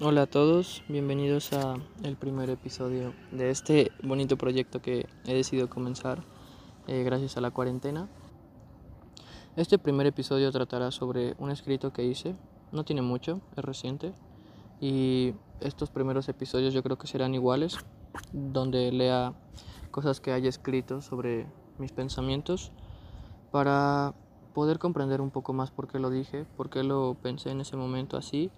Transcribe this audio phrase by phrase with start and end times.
[0.00, 5.68] Hola a todos, bienvenidos a el primer episodio de este bonito proyecto que he decidido
[5.68, 6.22] comenzar
[6.86, 8.08] eh, gracias a la cuarentena.
[9.56, 12.36] Este primer episodio tratará sobre un escrito que hice,
[12.70, 14.12] no tiene mucho, es reciente
[14.80, 17.76] y estos primeros episodios yo creo que serán iguales,
[18.32, 19.34] donde lea
[19.90, 22.70] cosas que haya escrito sobre mis pensamientos
[23.50, 24.14] para
[24.54, 27.76] poder comprender un poco más por qué lo dije, por qué lo pensé en ese
[27.76, 28.52] momento así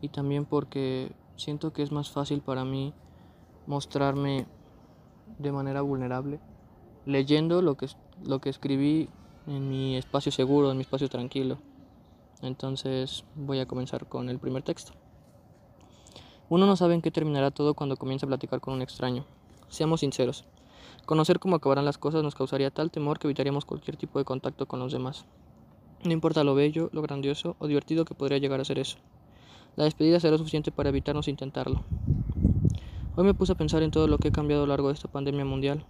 [0.00, 2.92] y también porque siento que es más fácil para mí
[3.66, 4.46] mostrarme
[5.38, 6.40] de manera vulnerable
[7.06, 7.88] leyendo lo que,
[8.24, 9.08] lo que escribí
[9.46, 11.58] en mi espacio seguro, en mi espacio tranquilo.
[12.42, 14.92] Entonces voy a comenzar con el primer texto.
[16.48, 19.24] Uno no sabe en qué terminará todo cuando comienza a platicar con un extraño.
[19.68, 20.44] Seamos sinceros.
[21.06, 24.66] Conocer cómo acabarán las cosas nos causaría tal temor que evitaríamos cualquier tipo de contacto
[24.66, 25.24] con los demás.
[26.04, 28.98] No importa lo bello, lo grandioso o divertido que podría llegar a ser eso.
[29.76, 31.82] La despedida será suficiente para evitarnos intentarlo.
[33.14, 34.94] Hoy me puse a pensar en todo lo que he cambiado a lo largo de
[34.94, 35.84] esta pandemia mundial.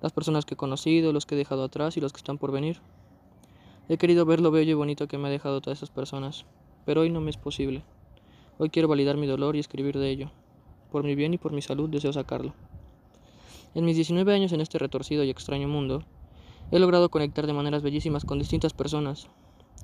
[0.00, 2.52] Las personas que he conocido, los que he dejado atrás y los que están por
[2.52, 2.78] venir.
[3.88, 6.44] He querido ver lo bello y bonito que me ha dejado todas esas personas,
[6.84, 7.82] pero hoy no me es posible.
[8.56, 10.30] Hoy quiero validar mi dolor y escribir de ello.
[10.92, 12.54] Por mi bien y por mi salud deseo sacarlo.
[13.74, 16.04] En mis 19 años en este retorcido y extraño mundo,
[16.70, 19.26] he logrado conectar de maneras bellísimas con distintas personas,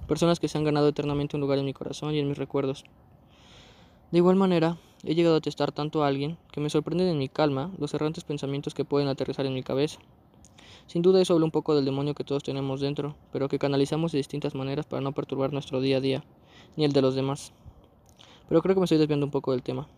[0.06, 2.84] personas que se han ganado eternamente un lugar en mi corazón y en mis recuerdos.
[4.15, 7.29] De igual manera, he llegado a testar tanto a alguien que me sorprenden en mi
[7.29, 9.98] calma los errantes pensamientos que pueden aterrizar en mi cabeza.
[10.87, 14.12] Sin duda eso habla un poco del demonio que todos tenemos dentro, pero que canalizamos
[14.12, 16.23] de distintas maneras para no perturbar nuestro día a día,
[16.77, 17.53] ni el de los demás.
[18.48, 19.89] Pero creo que me estoy desviando un poco del tema.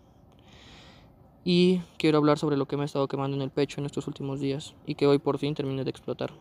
[1.44, 4.06] Y quiero hablar sobre lo que me ha estado quemando en el pecho en estos
[4.06, 6.32] últimos días y que hoy por fin terminé de explotar.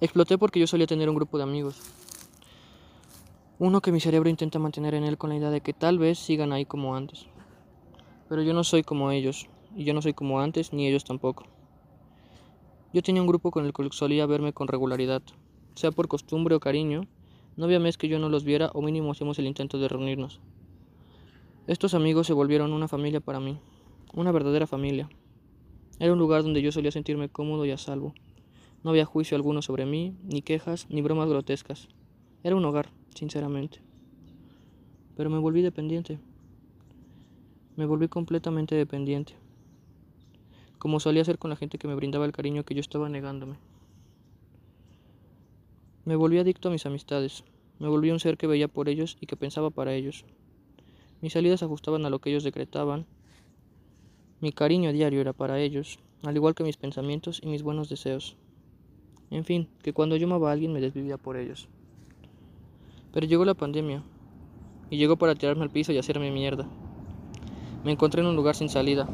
[0.00, 1.80] Exploté porque yo solía tener un grupo de amigos,
[3.58, 6.18] uno que mi cerebro intenta mantener en él con la idea de que tal vez
[6.18, 7.26] sigan ahí como antes.
[8.28, 11.44] Pero yo no soy como ellos, y yo no soy como antes, ni ellos tampoco.
[12.92, 15.22] Yo tenía un grupo con el que solía verme con regularidad,
[15.74, 17.06] sea por costumbre o cariño,
[17.56, 20.40] no había mes que yo no los viera o mínimo hacíamos el intento de reunirnos.
[21.66, 23.58] Estos amigos se volvieron una familia para mí,
[24.12, 25.08] una verdadera familia.
[25.98, 28.12] Era un lugar donde yo solía sentirme cómodo y a salvo.
[28.84, 31.88] No había juicio alguno sobre mí, ni quejas, ni bromas grotescas.
[32.44, 33.80] Era un hogar, sinceramente.
[35.16, 36.18] Pero me volví dependiente.
[37.76, 39.34] Me volví completamente dependiente.
[40.78, 43.56] Como solía hacer con la gente que me brindaba el cariño que yo estaba negándome.
[46.04, 47.44] Me volví adicto a mis amistades.
[47.78, 50.24] Me volví un ser que veía por ellos y que pensaba para ellos.
[51.20, 53.06] Mis salidas ajustaban a lo que ellos decretaban.
[54.40, 58.36] Mi cariño diario era para ellos, al igual que mis pensamientos y mis buenos deseos.
[59.30, 61.68] En fin, que cuando yo amaba a alguien me desvivía por ellos.
[63.16, 64.02] Pero llegó la pandemia,
[64.90, 66.68] y llegó para tirarme al piso y hacerme mierda.
[67.82, 69.08] Me encontré en un lugar sin salida,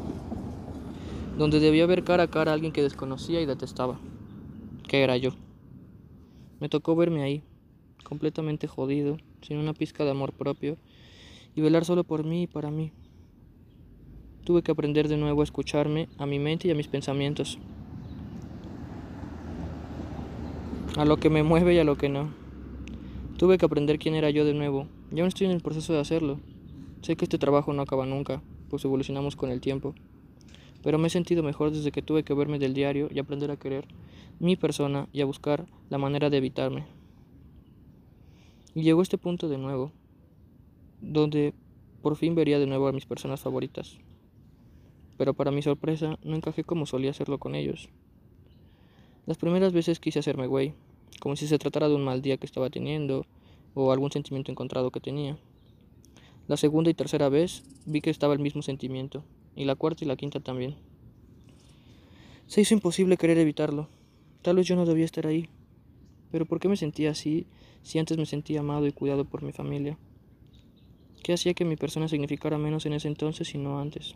[1.37, 4.01] donde debía ver cara a cara a alguien que desconocía y detestaba,
[4.89, 5.29] que era yo.
[6.59, 7.43] Me tocó verme ahí,
[8.03, 10.75] completamente jodido, sin una pizca de amor propio,
[11.55, 12.91] y velar solo por mí y para mí.
[14.43, 17.57] Tuve que aprender de nuevo a escucharme, a mi mente y a mis pensamientos,
[20.97, 22.42] a lo que me mueve y a lo que no.
[23.37, 25.99] Tuve que aprender quién era yo de nuevo, y aún estoy en el proceso de
[25.99, 26.39] hacerlo.
[27.01, 29.95] Sé que este trabajo no acaba nunca, pues evolucionamos con el tiempo.
[30.83, 33.57] Pero me he sentido mejor desde que tuve que verme del diario y aprender a
[33.57, 33.87] querer
[34.39, 36.85] mi persona y a buscar la manera de evitarme.
[38.75, 39.91] Y llegó este punto de nuevo,
[41.01, 41.53] donde
[42.01, 43.97] por fin vería de nuevo a mis personas favoritas.
[45.17, 47.89] Pero para mi sorpresa, no encajé como solía hacerlo con ellos.
[49.25, 50.73] Las primeras veces quise hacerme güey,
[51.19, 53.25] como si se tratara de un mal día que estaba teniendo
[53.73, 55.37] o algún sentimiento encontrado que tenía.
[56.47, 59.23] La segunda y tercera vez vi que estaba el mismo sentimiento,
[59.55, 60.75] y la cuarta y la quinta también.
[62.47, 63.87] Se hizo imposible querer evitarlo.
[64.41, 65.49] Tal vez yo no debía estar ahí.
[66.31, 67.45] Pero ¿por qué me sentía así
[67.81, 69.97] si antes me sentía amado y cuidado por mi familia?
[71.23, 74.15] ¿Qué hacía que mi persona significara menos en ese entonces y no antes?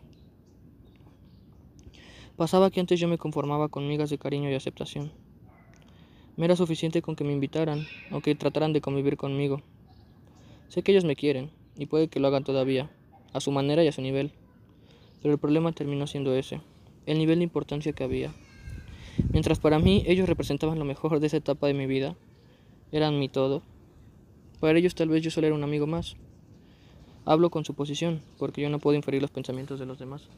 [2.36, 5.10] Pasaba que antes yo me conformaba con migas de cariño y aceptación.
[6.38, 9.60] Me era suficiente con que me invitaran o que trataran de convivir conmigo.
[10.68, 12.88] Sé que ellos me quieren, y puede que lo hagan todavía,
[13.32, 14.30] a su manera y a su nivel.
[15.20, 16.60] Pero el problema terminó siendo ese,
[17.06, 18.32] el nivel de importancia que había.
[19.32, 22.14] Mientras para mí ellos representaban lo mejor de esa etapa de mi vida,
[22.92, 23.64] eran mi todo,
[24.60, 26.14] para ellos tal vez yo solo era un amigo más.
[27.24, 30.28] Hablo con su posición, porque yo no puedo inferir los pensamientos de los demás.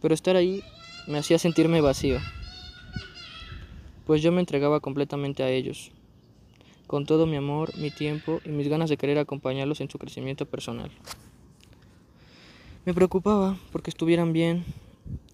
[0.00, 0.62] Pero estar ahí
[1.08, 2.20] me hacía sentirme vacío
[4.06, 5.92] pues yo me entregaba completamente a ellos.
[6.86, 10.44] con todo mi amor, mi tiempo y mis ganas de querer acompañarlos en su crecimiento
[10.44, 10.90] personal.
[12.84, 14.64] Me preocupaba porque estuvieran bien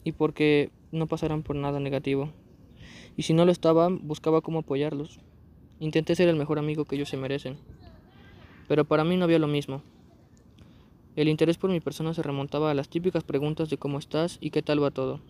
[0.04, 2.30] y porque no pasaran por nada negativo.
[3.16, 5.18] Y si no lo estaban, buscaba cómo apoyarlos.
[5.80, 7.58] Intenté ser el mejor amigo que ellos se merecen.
[8.68, 9.82] Pero para mí no había lo mismo.
[11.16, 14.50] El interés por mi persona se remontaba a las típicas preguntas de cómo estás y
[14.50, 15.20] qué tal va todo.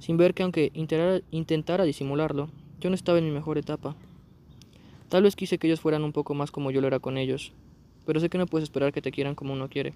[0.00, 2.48] Sin ver que aunque intentara disimularlo,
[2.80, 3.94] yo no estaba en mi mejor etapa.
[5.10, 7.52] Tal vez quise que ellos fueran un poco más como yo lo era con ellos,
[8.06, 9.92] pero sé que no puedes esperar que te quieran como uno quiere.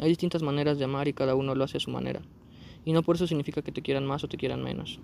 [0.00, 2.22] Hay distintas maneras de amar y cada uno lo hace a su manera,
[2.84, 4.98] y no por eso significa que te quieran más o te quieran menos.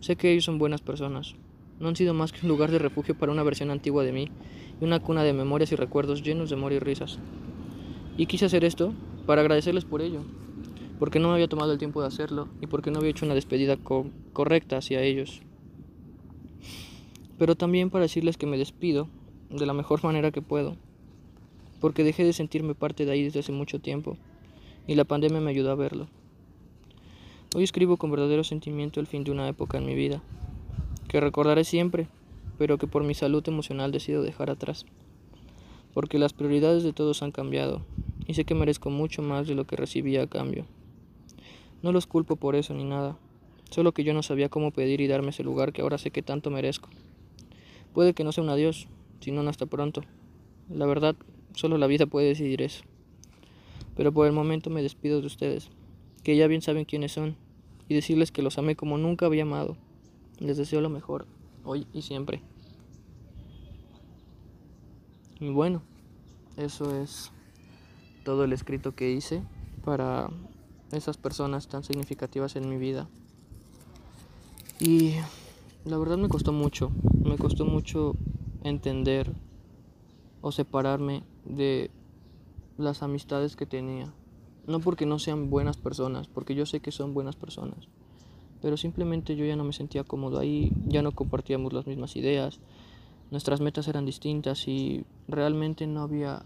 [0.00, 1.34] Sé que ellos son buenas personas,
[1.78, 4.28] no han sido más que un lugar de refugio para una versión antigua de mí
[4.80, 7.18] y una cuna de memorias y recuerdos llenos de amor y risas.
[8.16, 8.94] Y quise hacer esto
[9.26, 10.22] para agradecerles por ello,
[11.00, 13.34] porque no me había tomado el tiempo de hacerlo y porque no había hecho una
[13.34, 13.76] despedida
[14.32, 15.42] correcta hacia ellos
[17.40, 19.08] pero también para decirles que me despido
[19.48, 20.76] de la mejor manera que puedo,
[21.80, 24.18] porque dejé de sentirme parte de ahí desde hace mucho tiempo,
[24.86, 26.06] y la pandemia me ayudó a verlo.
[27.56, 30.22] Hoy escribo con verdadero sentimiento el fin de una época en mi vida,
[31.08, 32.08] que recordaré siempre,
[32.58, 34.84] pero que por mi salud emocional decido dejar atrás,
[35.94, 37.80] porque las prioridades de todos han cambiado,
[38.26, 40.66] y sé que merezco mucho más de lo que recibí a cambio.
[41.82, 43.16] No los culpo por eso ni nada,
[43.70, 46.22] solo que yo no sabía cómo pedir y darme ese lugar que ahora sé que
[46.22, 46.88] tanto merezco.
[47.94, 48.88] Puede que no sea un adiós,
[49.20, 50.02] sino un hasta pronto.
[50.68, 51.16] La verdad,
[51.54, 52.84] solo la vida puede decidir eso.
[53.96, 55.70] Pero por el momento me despido de ustedes,
[56.22, 57.36] que ya bien saben quiénes son,
[57.88, 59.76] y decirles que los amé como nunca había amado.
[60.38, 61.26] Les deseo lo mejor,
[61.64, 62.42] hoy y siempre.
[65.40, 65.82] Y bueno,
[66.56, 67.32] eso es
[68.24, 69.42] todo el escrito que hice
[69.84, 70.30] para
[70.92, 73.08] esas personas tan significativas en mi vida.
[74.78, 75.14] Y
[75.84, 76.90] la verdad me costó mucho,
[77.22, 78.14] me costó mucho
[78.64, 79.32] entender
[80.40, 81.90] o separarme de
[82.78, 84.12] las amistades que tenía.
[84.66, 87.88] No porque no sean buenas personas, porque yo sé que son buenas personas,
[88.62, 92.60] pero simplemente yo ya no me sentía cómodo ahí, ya no compartíamos las mismas ideas,
[93.30, 96.42] nuestras metas eran distintas y realmente no había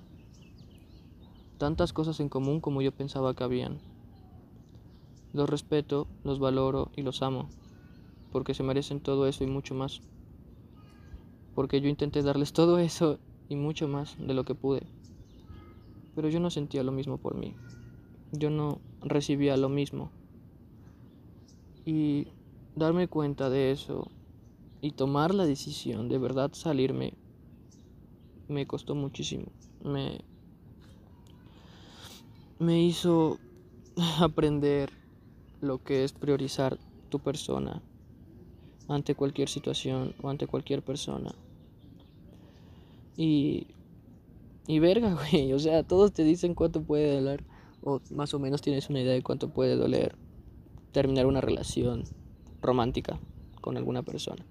[1.58, 3.79] tantas cosas en común como yo pensaba que habían.
[5.34, 7.50] Los respeto, los valoro y los amo,
[8.32, 10.00] porque se merecen todo eso y mucho más.
[11.54, 14.86] Porque yo intenté darles todo eso y mucho más de lo que pude.
[16.14, 17.54] Pero yo no sentía lo mismo por mí.
[18.32, 20.10] Yo no recibía lo mismo.
[21.84, 22.28] Y
[22.76, 24.08] darme cuenta de eso
[24.81, 27.14] y tomar la decisión de verdad salirme
[28.48, 29.46] me costó muchísimo.
[29.82, 30.20] Me,
[32.58, 33.38] me hizo
[34.20, 34.90] aprender
[35.60, 36.78] lo que es priorizar
[37.08, 37.82] tu persona
[38.88, 41.34] ante cualquier situación o ante cualquier persona.
[43.16, 43.68] Y,
[44.66, 47.44] y verga, güey, o sea, todos te dicen cuánto puede doler,
[47.82, 50.16] o más o menos tienes una idea de cuánto puede doler
[50.92, 52.04] terminar una relación
[52.62, 53.18] romántica
[53.60, 54.44] con alguna persona.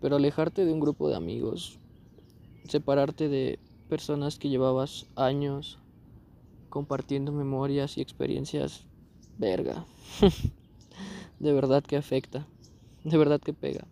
[0.00, 1.78] Pero alejarte de un grupo de amigos,
[2.68, 3.58] separarte de
[3.88, 5.78] personas que llevabas años
[6.68, 8.84] compartiendo memorias y experiencias,
[9.38, 9.84] verga,
[11.40, 12.46] de verdad que afecta
[13.04, 13.86] de verdad que pega.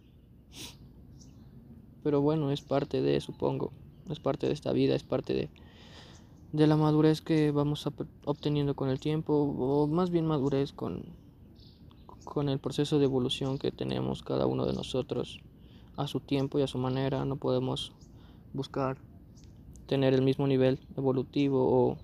[2.02, 3.72] Pero bueno, es parte de, supongo,
[4.10, 5.50] es parte de esta vida, es parte de,
[6.52, 7.87] de la madurez que vamos
[8.25, 11.04] obteniendo con el tiempo, o más bien madurez con,
[12.25, 15.40] con el proceso de evolución que tenemos cada uno de nosotros
[15.96, 17.25] a su tiempo y a su manera.
[17.25, 17.92] No podemos
[18.52, 18.96] buscar
[19.87, 21.99] tener el mismo nivel evolutivo o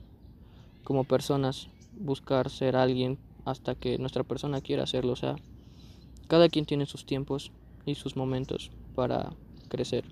[0.85, 1.69] como personas
[1.99, 3.19] buscar ser alguien
[3.49, 5.13] hasta que nuestra persona quiera hacerlo.
[5.13, 5.37] O sea,
[6.29, 7.51] cada quien tiene sus tiempos
[7.87, 9.33] y sus momentos para
[9.69, 10.05] crecer.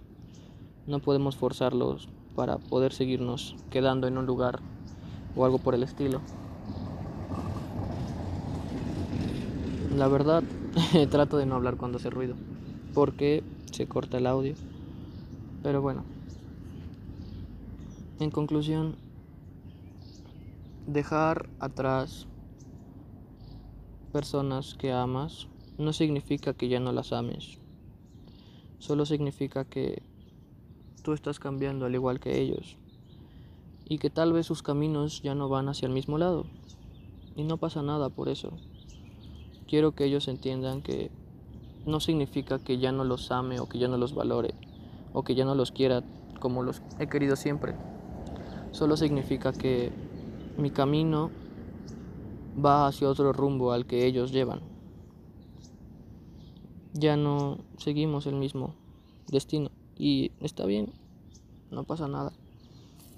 [0.86, 4.60] No podemos forzarlos para poder seguirnos quedando en un lugar
[5.36, 6.22] o algo por el estilo.
[9.94, 10.42] La verdad,
[11.10, 12.36] trato de no hablar cuando hace ruido,
[12.94, 14.54] porque se corta el audio.
[15.62, 16.04] Pero bueno,
[18.18, 18.94] en conclusión,
[20.86, 22.26] dejar atrás
[24.16, 25.46] personas que amas
[25.76, 27.58] no significa que ya no las ames.
[28.78, 30.02] Solo significa que
[31.02, 32.78] tú estás cambiando al igual que ellos.
[33.84, 36.46] Y que tal vez sus caminos ya no van hacia el mismo lado.
[37.36, 38.56] Y no pasa nada por eso.
[39.68, 41.10] Quiero que ellos entiendan que
[41.84, 44.54] no significa que ya no los ame o que ya no los valore
[45.12, 46.02] o que ya no los quiera
[46.40, 47.74] como los he querido siempre.
[48.72, 49.92] Solo significa que
[50.56, 51.30] mi camino
[52.64, 54.76] va hacia otro rumbo al que ellos llevan
[56.98, 58.74] ya no seguimos el mismo
[59.28, 59.70] destino.
[59.98, 60.92] y está bien,
[61.70, 62.32] no pasa nada.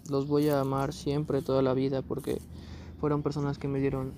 [0.09, 2.41] Los voy a amar siempre, toda la vida, porque
[3.01, 4.13] fueron personas que me dieron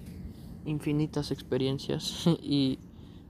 [0.67, 2.79] infinitas experiencias y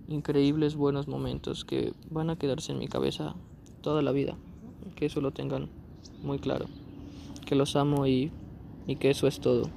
[0.09, 3.35] increíbles buenos momentos que van a quedarse en mi cabeza
[3.83, 4.37] toda la vida.
[4.97, 5.69] Que eso lo tengan
[6.23, 6.67] muy claro.
[7.47, 8.33] Que los amo y,
[8.87, 9.71] y que eso es todo.